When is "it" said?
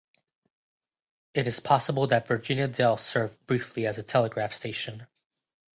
1.35-1.45